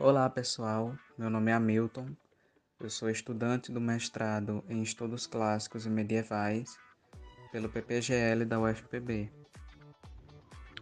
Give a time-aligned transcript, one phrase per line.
[0.00, 2.06] Olá pessoal, meu nome é Hamilton,
[2.78, 6.78] eu sou estudante do mestrado em Estudos Clássicos e Medievais
[7.50, 9.28] pelo PPGL da UFPB.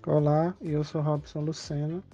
[0.07, 2.05] Olá, eu sou Robson Lucena,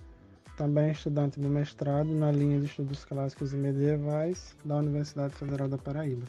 [0.57, 5.79] também estudante do mestrado na linha de Estudos Clássicos e Medievais da Universidade Federal da
[5.79, 6.27] Paraíba.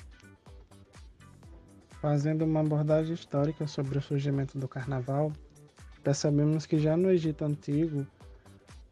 [2.01, 5.31] Fazendo uma abordagem histórica sobre o surgimento do carnaval,
[6.03, 8.07] percebemos que já no Egito Antigo,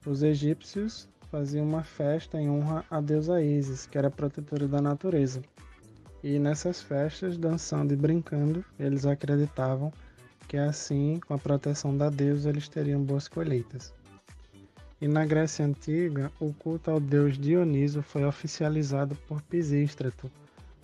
[0.05, 5.41] os egípcios faziam uma festa em honra à deusa Isis, que era protetora da natureza.
[6.21, 9.91] E nessas festas, dançando e brincando, eles acreditavam
[10.47, 13.93] que assim, com a proteção da deusa, eles teriam boas colheitas.
[14.99, 20.29] E na Grécia Antiga, o culto ao deus Dioniso foi oficializado por Pisístrato,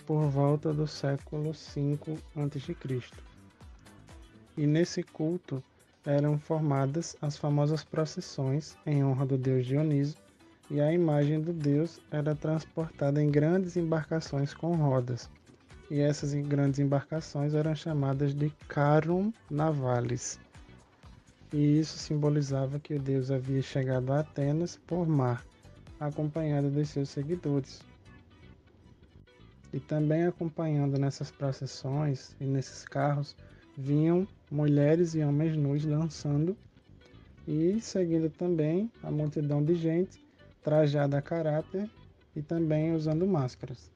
[0.06, 2.76] por volta do século V a.C.
[4.56, 5.62] E nesse culto
[6.06, 10.16] eram formadas as famosas procissões em honra do deus Dioniso,
[10.70, 15.30] e a imagem do deus era transportada em grandes embarcações com rodas.
[15.90, 20.38] E essas grandes embarcações eram chamadas de carum navales.
[21.54, 25.46] E isso simbolizava que o deus havia chegado a Atenas por mar,
[25.98, 27.82] acompanhado de seus seguidores.
[29.72, 33.34] E também acompanhando nessas procissões e nesses carros
[33.78, 36.58] vinham mulheres e homens nus dançando
[37.48, 40.27] e seguindo também a multidão de gente
[40.68, 41.90] trajada a caráter
[42.36, 43.90] e também usando máscaras.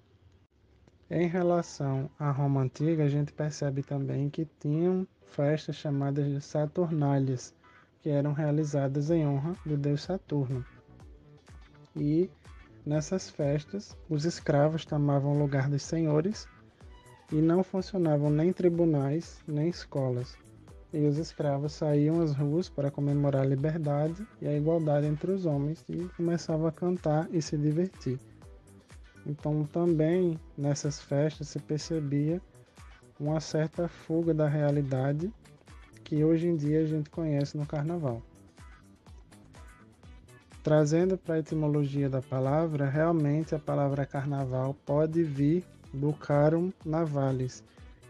[1.10, 7.54] Em relação à Roma antiga, a gente percebe também que tinham festas chamadas de Saturnálias,
[8.02, 10.66] que eram realizadas em honra do deus Saturno.
[11.94, 12.30] E
[12.86, 16.48] nessas festas, os escravos tomavam lugar dos senhores
[17.34, 20.38] e não funcionavam nem tribunais nem escolas,
[20.94, 25.46] e os escravos saíam às ruas para comemorar a liberdade e a igualdade entre os
[25.46, 28.20] homens e começavam a cantar e se divertir.
[29.26, 32.42] Então, também nessas festas se percebia
[33.20, 35.32] uma certa fuga da realidade
[36.04, 38.22] que hoje em dia a gente conhece no carnaval.
[40.64, 45.64] Trazendo para a etimologia da palavra, realmente a palavra carnaval pode vir
[45.94, 47.64] do carum navalis,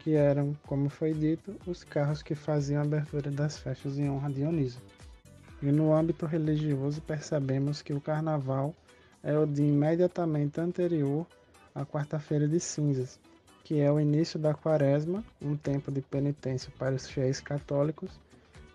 [0.03, 4.27] que eram, como foi dito, os carros que faziam a abertura das festas em honra
[4.27, 4.79] a Dioniso.
[5.61, 8.73] E no âmbito religioso percebemos que o carnaval
[9.23, 11.27] é o dia imediatamente anterior
[11.75, 13.19] à quarta-feira de cinzas,
[13.63, 18.19] que é o início da quaresma, um tempo de penitência para os fiéis católicos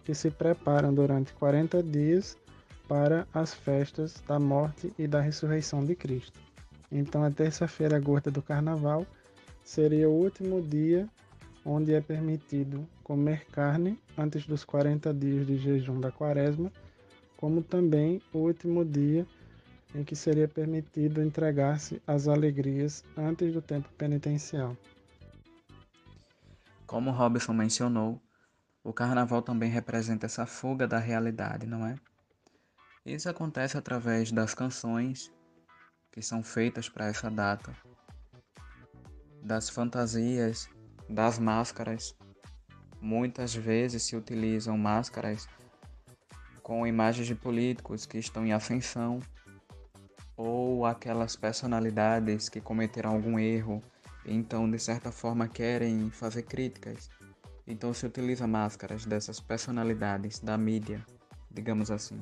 [0.05, 2.39] que se preparam durante 40 dias
[2.87, 6.39] para as festas da morte e da ressurreição de Cristo.
[6.93, 9.05] Então, a terça-feira gorda do carnaval
[9.66, 11.09] seria o último dia
[11.65, 16.72] onde é permitido comer carne antes dos 40 dias de jejum da quaresma,
[17.37, 19.27] como também o último dia
[19.93, 24.77] em que seria permitido entregar-se às alegrias antes do tempo penitencial.
[26.87, 28.21] Como Robson mencionou,
[28.84, 31.97] o carnaval também representa essa fuga da realidade, não é?
[33.04, 35.33] Isso acontece através das canções
[36.12, 37.77] que são feitas para essa data,
[39.47, 40.69] das fantasias,
[41.09, 42.17] das máscaras.
[43.01, 45.49] Muitas vezes se utilizam máscaras
[46.65, 49.21] com imagens de políticos que estão em ascensão
[50.37, 53.81] ou aquelas personalidades que cometeram algum erro,
[54.25, 57.09] então de certa forma querem fazer críticas.
[57.65, 61.07] Então se utiliza máscaras dessas personalidades da mídia,
[61.53, 62.21] digamos assim.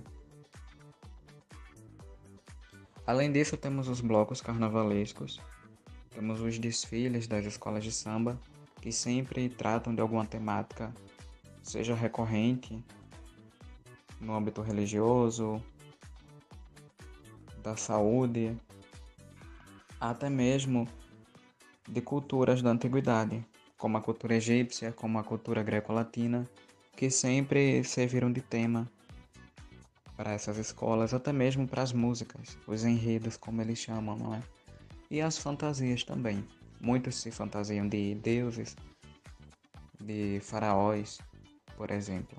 [3.06, 5.40] Além disso, temos os blocos carnavalescos,
[6.14, 8.38] temos os desfiles das escolas de samba,
[8.80, 10.92] que sempre tratam de alguma temática,
[11.62, 12.82] seja recorrente
[14.20, 15.62] no âmbito religioso,
[17.62, 18.56] da saúde,
[20.00, 20.86] até mesmo
[21.88, 23.44] de culturas da antiguidade,
[23.76, 26.48] como a cultura egípcia, como a cultura greco-latina,
[26.96, 28.88] que sempre serviram de tema
[30.16, 34.42] para essas escolas, até mesmo para as músicas, os enredos, como eles chamam, não é?
[35.14, 36.44] E as fantasias também.
[36.80, 38.74] Muitos se fantasiam de deuses,
[40.00, 41.20] de faraós,
[41.76, 42.36] por exemplo.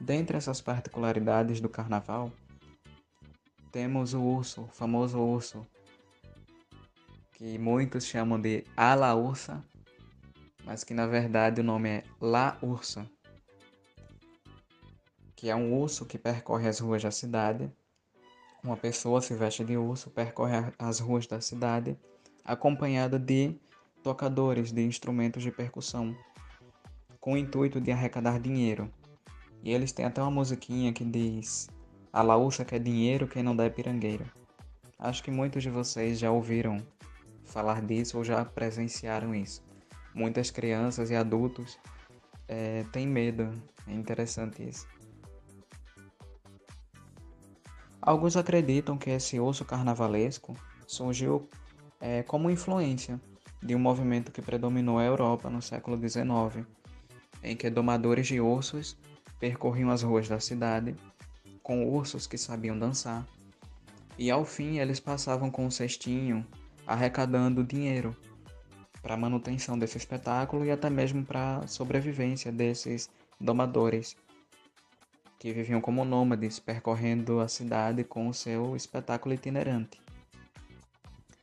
[0.00, 2.32] Dentre essas particularidades do carnaval,
[3.70, 5.64] temos o urso, o famoso urso,
[7.34, 9.64] que muitos chamam de ala ursa,
[10.64, 13.08] mas que na verdade o nome é La Ursa,
[15.36, 17.72] que é um urso que percorre as ruas da cidade
[18.64, 21.98] uma pessoa se veste de urso, percorre as ruas da cidade,
[22.44, 23.56] acompanhada de
[24.02, 26.16] tocadores de instrumentos de percussão,
[27.20, 28.90] com o intuito de arrecadar dinheiro.
[29.62, 31.68] E eles têm até uma musiquinha que diz:
[32.12, 34.24] A laúça quer dinheiro, quem não dá é pirangueiro.
[34.98, 36.78] Acho que muitos de vocês já ouviram
[37.44, 39.62] falar disso ou já presenciaram isso.
[40.14, 41.78] Muitas crianças e adultos
[42.46, 43.50] é, têm medo,
[43.86, 44.86] é interessante isso.
[48.02, 50.56] Alguns acreditam que esse osso carnavalesco
[50.88, 51.48] surgiu
[52.00, 53.20] é, como influência
[53.62, 56.66] de um movimento que predominou a Europa no século XIX,
[57.44, 58.98] em que domadores de ursos
[59.38, 60.96] percorriam as ruas da cidade
[61.62, 63.24] com ursos que sabiam dançar,
[64.18, 66.44] e ao fim eles passavam com um cestinho
[66.84, 68.16] arrecadando dinheiro
[69.00, 73.08] para manutenção desse espetáculo e até mesmo para sobrevivência desses
[73.40, 74.16] domadores
[75.42, 80.00] que viviam como nômades percorrendo a cidade com o seu espetáculo itinerante.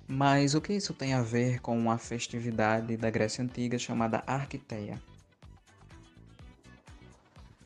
[0.07, 5.01] Mas o que isso tem a ver com uma festividade da Grécia Antiga chamada Arquiteia?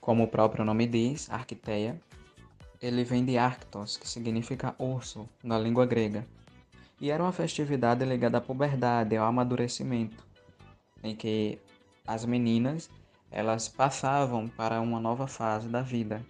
[0.02, 2.02] Como o próprio nome diz, Arquiteia,
[2.82, 6.26] ele vem de Arctos, que significa urso na língua grega,
[7.00, 10.26] e era uma festividade ligada à puberdade, ao amadurecimento,
[11.04, 11.60] em que
[12.08, 12.90] as meninas
[13.34, 16.24] elas passavam para uma nova fase da vida,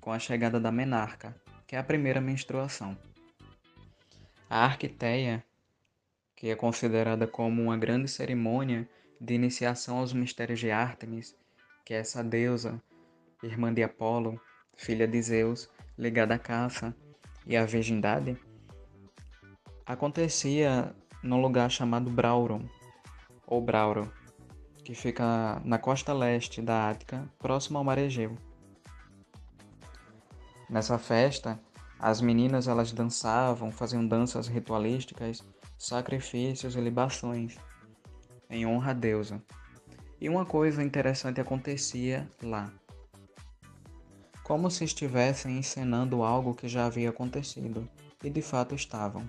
[0.00, 1.34] com a chegada da menarca,
[1.66, 2.96] que é a primeira menstruação.
[4.48, 5.44] A Arquiteia,
[6.36, 8.88] que é considerada como uma grande cerimônia
[9.20, 11.36] de iniciação aos mistérios de Ártemis,
[11.84, 12.80] que é essa deusa,
[13.42, 14.40] irmã de Apolo,
[14.76, 16.94] filha de Zeus, ligada à caça
[17.44, 18.38] e à virgindade,
[19.84, 20.94] acontecia
[21.24, 22.68] num lugar chamado Brauron,
[23.44, 24.12] ou Brauro,
[24.86, 28.38] que fica na costa leste da Ática, próximo ao mar Egeu.
[30.70, 31.58] Nessa festa,
[31.98, 35.42] as meninas elas dançavam, faziam danças ritualísticas,
[35.76, 37.56] sacrifícios e libações
[38.48, 39.42] em honra à deusa.
[40.20, 42.72] E uma coisa interessante acontecia lá.
[44.44, 47.88] Como se estivessem encenando algo que já havia acontecido,
[48.22, 49.28] e de fato estavam.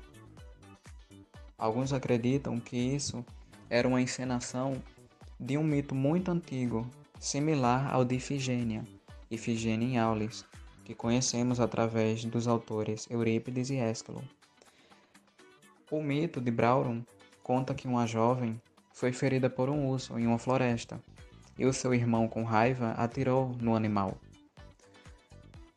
[1.58, 3.26] Alguns acreditam que isso
[3.68, 4.80] era uma encenação
[5.40, 6.90] de um mito muito antigo,
[7.20, 8.84] similar ao de Ifigênia,
[9.30, 10.44] Ifigênia em Aulis,
[10.84, 14.24] que conhecemos através dos autores Eurípides e Ésquilo.
[15.92, 17.04] O mito de Brauron
[17.44, 18.60] conta que uma jovem
[18.92, 21.00] foi ferida por um urso em uma floresta
[21.58, 24.18] e o seu irmão, com raiva, atirou no animal.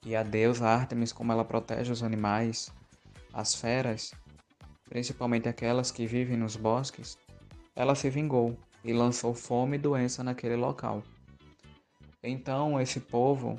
[0.05, 2.73] E a deusa Artemis, como ela protege os animais,
[3.33, 4.15] as feras,
[4.89, 7.19] principalmente aquelas que vivem nos bosques,
[7.77, 11.03] ela se vingou e lançou fome e doença naquele local.
[12.23, 13.59] Então esse povo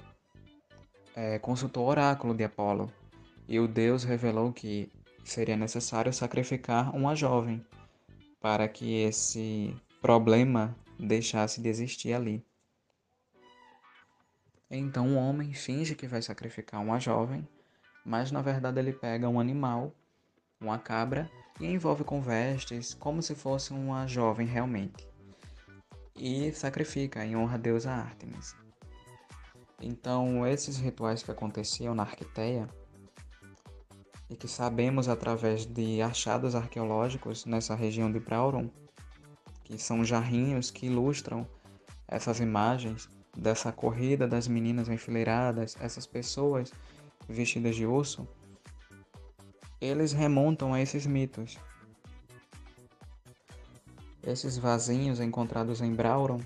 [1.15, 2.91] é, consultou o oráculo de Apolo
[3.47, 4.91] e o deus revelou que
[5.23, 7.65] seria necessário sacrificar uma jovem
[8.39, 12.43] para que esse problema deixasse de existir ali.
[14.69, 17.47] Então o homem finge que vai sacrificar uma jovem,
[18.05, 19.93] mas na verdade ele pega um animal,
[20.59, 21.29] uma cabra,
[21.59, 25.10] e envolve com vestes como se fosse uma jovem realmente.
[26.23, 28.55] E sacrifica em honra a deusa Artemis.
[29.81, 32.69] Então, esses rituais que aconteciam na Arquiteia
[34.29, 38.69] e que sabemos através de achados arqueológicos nessa região de Brauron,
[39.63, 41.47] que são jarrinhos que ilustram
[42.07, 46.71] essas imagens dessa corrida das meninas enfileiradas, essas pessoas
[47.27, 48.27] vestidas de urso,
[49.81, 51.57] eles remontam a esses mitos.
[54.25, 56.39] Esses vasinhos encontrados em Brauron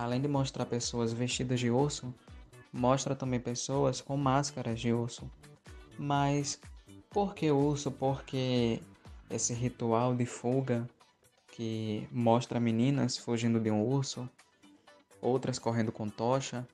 [0.00, 2.14] além de mostrar pessoas vestidas de osso,
[2.72, 5.30] mostra também pessoas com máscaras de osso.
[5.98, 6.58] Mas
[7.10, 7.90] por que urso?
[7.90, 8.80] Porque
[9.28, 10.88] esse ritual de fuga
[11.48, 14.26] que mostra meninas fugindo de um urso,
[15.20, 16.66] outras correndo com tocha,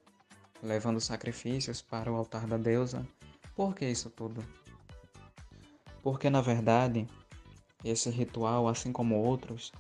[0.63, 3.05] levando sacrifícios para o altar da deusa.
[3.57, 4.45] Por que isso tudo?
[6.01, 7.09] Porque na verdade,
[7.85, 9.73] esse ritual, assim como outros,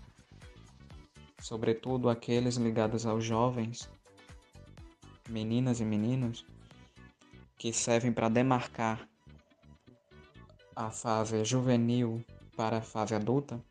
[1.46, 3.88] sobretudo aqueles ligados aos jovens,
[5.28, 6.44] meninas e meninos,
[7.56, 9.08] que servem para demarcar
[10.74, 12.20] a fase juvenil
[12.56, 13.62] para a fase adulta,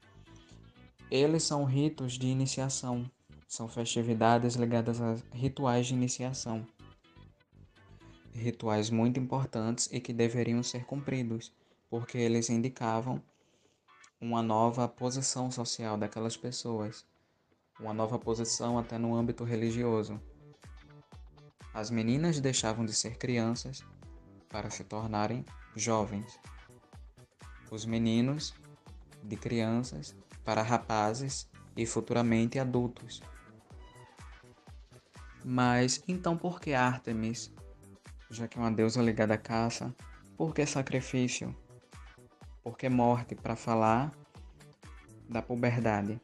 [1.12, 3.12] eles são ritos de iniciação,
[3.46, 6.66] são festividades ligadas a rituais de iniciação.
[8.34, 11.52] Rituais muito importantes e que deveriam ser cumpridos,
[11.90, 13.22] porque eles indicavam
[14.22, 17.06] uma nova posição social daquelas pessoas
[17.80, 20.20] uma nova posição até no âmbito religioso.
[21.74, 23.84] As meninas deixavam de ser crianças
[24.50, 26.40] para se tornarem jovens.
[27.70, 28.54] Os meninos
[29.24, 33.22] de crianças para rapazes e futuramente adultos.
[35.44, 37.54] Mas então por que Artemis
[38.30, 39.94] já que é uma deusa ligada à caça.
[40.38, 41.56] Por que sacrifício?
[42.64, 44.12] Por que morte para falar
[45.30, 46.20] da puberdade?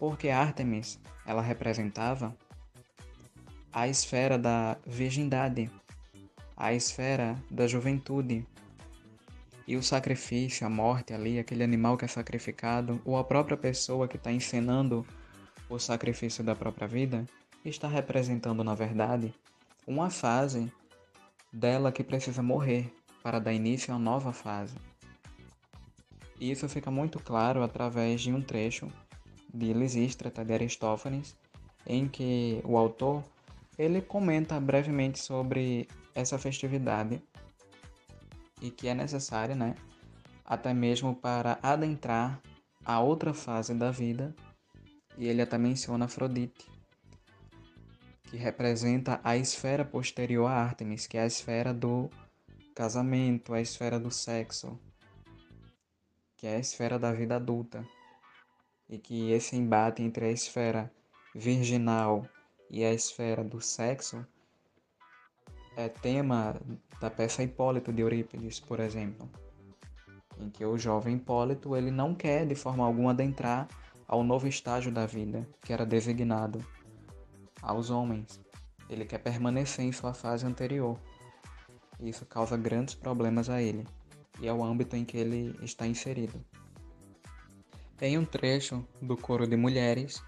[0.00, 2.34] Porque Artemis, ela representava
[3.70, 5.70] a esfera da virgindade,
[6.56, 8.46] a esfera da juventude.
[9.66, 14.08] E o sacrifício, a morte ali, aquele animal que é sacrificado, ou a própria pessoa
[14.08, 15.06] que está encenando
[15.68, 17.26] o sacrifício da própria vida,
[17.62, 19.34] está representando, na verdade,
[19.86, 20.72] uma fase
[21.52, 22.90] dela que precisa morrer
[23.22, 24.74] para dar início a uma nova fase.
[26.40, 28.90] E isso fica muito claro através de um trecho
[29.52, 31.36] de Lisístrata de Aristófanes,
[31.86, 33.24] em que o autor
[33.78, 37.22] ele comenta brevemente sobre essa festividade
[38.60, 39.74] e que é necessária, né,
[40.44, 42.40] até mesmo para adentrar
[42.84, 44.34] a outra fase da vida.
[45.16, 46.66] E ele até menciona Afrodite,
[48.24, 52.08] que representa a esfera posterior a Ártemis, que é a esfera do
[52.74, 54.78] casamento, a esfera do sexo,
[56.36, 57.84] que é a esfera da vida adulta.
[58.90, 60.92] E que esse embate entre a esfera
[61.32, 62.26] virginal
[62.68, 64.26] e a esfera do sexo
[65.76, 66.60] é tema
[67.00, 69.30] da peça Hipólito de Eurípides, por exemplo,
[70.40, 73.68] em que o jovem Hipólito ele não quer de forma alguma adentrar
[74.08, 76.58] ao novo estágio da vida que era designado
[77.62, 78.40] aos homens.
[78.88, 80.98] Ele quer permanecer em sua fase anterior.
[82.00, 83.86] Isso causa grandes problemas a ele
[84.40, 86.44] e ao âmbito em que ele está inserido.
[88.02, 90.22] Em um trecho do coro de mulheres,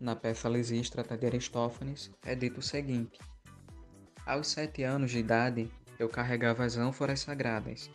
[0.00, 3.18] na peça Lisístrata de Aristófanes, é dito o seguinte:
[4.24, 7.90] Aos sete anos de idade, eu carregava as ânforas sagradas.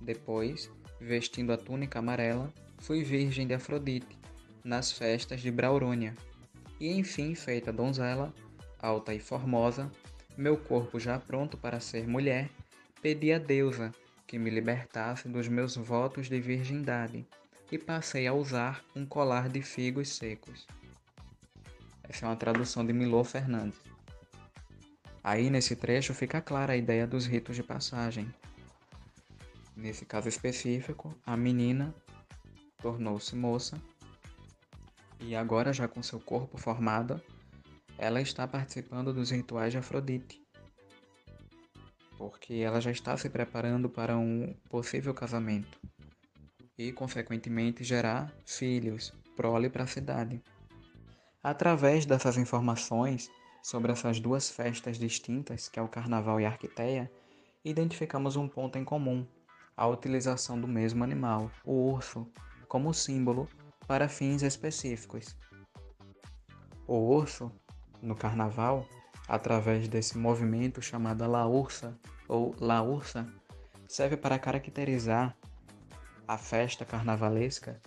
[0.00, 0.70] Depois,
[1.00, 4.16] vestindo a túnica amarela, fui virgem de Afrodite,
[4.62, 6.14] nas festas de Braurônia.
[6.78, 8.32] E enfim, feita donzela,
[8.78, 9.90] alta e formosa,
[10.36, 12.48] meu corpo já pronto para ser mulher,
[13.02, 13.90] pedi a deusa
[14.28, 17.26] que me libertasse dos meus votos de virgindade
[17.70, 20.66] e passei a usar um colar de figos secos.
[22.02, 23.80] Essa é uma tradução de Milô Fernandes.
[25.22, 28.32] Aí nesse trecho fica clara a ideia dos ritos de passagem.
[29.74, 31.94] Nesse caso específico, a menina
[32.78, 33.80] tornou-se moça
[35.18, 37.20] e agora já com seu corpo formado,
[37.96, 40.42] ela está participando dos rituais de Afrodite.
[42.18, 45.80] Porque ela já está se preparando para um possível casamento
[46.78, 50.42] e, consequentemente, gerar filhos, prole para a cidade.
[51.42, 53.30] Através dessas informações
[53.62, 57.10] sobre essas duas festas distintas, que é o Carnaval e a Arquiteia,
[57.64, 59.26] identificamos um ponto em comum:
[59.76, 62.26] a utilização do mesmo animal, o urso,
[62.68, 63.48] como símbolo
[63.86, 65.36] para fins específicos.
[66.86, 67.50] O urso,
[68.02, 68.86] no Carnaval,
[69.26, 73.26] através desse movimento chamado La Ursa ou La Ursa,
[73.88, 75.36] serve para caracterizar
[76.26, 77.80] a festa carnavalesca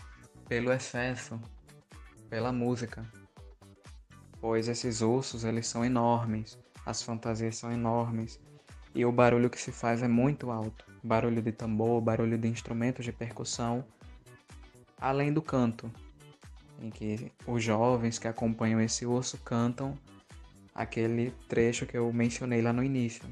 [0.48, 1.40] pelo excesso,
[2.30, 3.06] pela música,
[4.40, 8.40] pois esses ursos eles são enormes, as fantasias são enormes
[8.94, 13.06] e o barulho que se faz é muito alto, barulho de tambor, barulho de instrumentos
[13.06, 13.84] de percussão,
[15.00, 15.92] além do canto,
[16.80, 19.98] em que os jovens que acompanham esse urso cantam
[20.74, 23.24] aquele trecho que eu mencionei lá no início.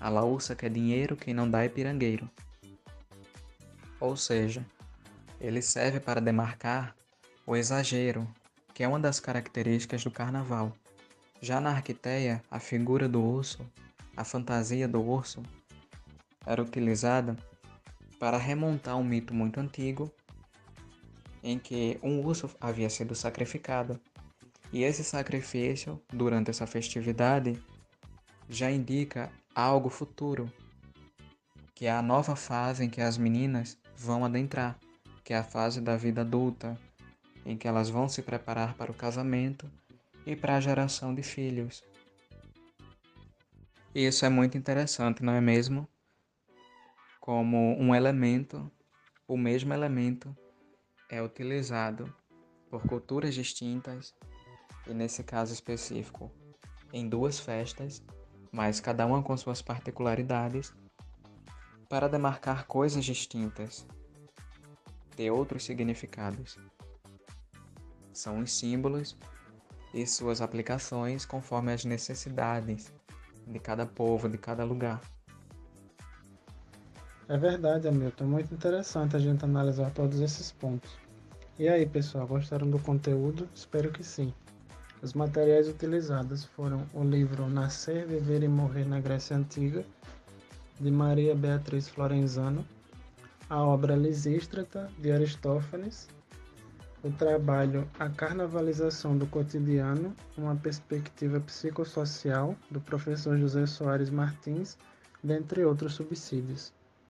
[0.00, 2.28] A laúça que é dinheiro, quem não dá é pirangueiro.
[4.00, 4.64] Ou seja,
[5.40, 6.94] ele serve para demarcar
[7.46, 8.26] o exagero,
[8.72, 10.72] que é uma das características do carnaval.
[11.40, 13.64] Já na Arquiteia, a figura do urso,
[14.16, 15.42] a fantasia do urso,
[16.46, 17.36] era utilizada
[18.18, 20.10] para remontar um mito muito antigo
[21.42, 24.00] em que um urso havia sido sacrificado.
[24.72, 27.62] E esse sacrifício, durante essa festividade,
[28.48, 30.50] já indica algo futuro,
[31.74, 34.78] que é a nova fase em que as meninas vão adentrar,
[35.22, 36.78] que é a fase da vida adulta,
[37.44, 39.70] em que elas vão se preparar para o casamento
[40.26, 41.84] e para a geração de filhos.
[43.94, 45.88] E isso é muito interessante, não é mesmo?
[47.20, 48.70] Como um elemento,
[49.26, 50.36] o mesmo elemento,
[51.08, 52.12] é utilizado
[52.68, 54.14] por culturas distintas
[54.86, 56.30] e, nesse caso específico,
[56.92, 58.02] em duas festas,
[58.50, 60.74] mas cada uma com suas particularidades,
[61.88, 63.86] para demarcar coisas distintas,
[65.16, 66.58] ter outros significados
[68.14, 69.16] são os símbolos
[69.92, 72.92] e suas aplicações conforme as necessidades
[73.46, 75.00] de cada povo, de cada lugar.
[77.28, 78.24] É verdade, Hamilton.
[78.24, 80.90] Muito interessante a gente analisar todos esses pontos.
[81.58, 83.48] E aí, pessoal, gostaram do conteúdo?
[83.54, 84.32] Espero que sim.
[85.02, 89.84] Os materiais utilizados foram o livro Nascer, Viver e Morrer na Grécia Antiga,
[90.80, 92.66] de Maria Beatriz Florenzano,
[93.48, 96.08] a obra Lisístrata, de Aristófanes,
[97.02, 104.78] o trabalho A Carnavalização do Cotidiano, uma perspectiva psicossocial, do professor José Soares Martins,
[105.22, 106.72] dentre outros subsídios.